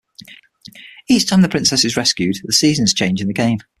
[1.07, 3.59] Each time the princess is rescued, the seasons change in the game.